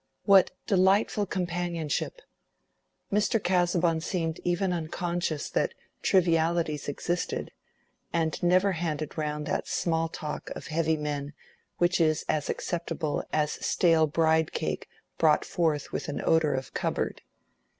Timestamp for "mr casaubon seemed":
3.13-4.39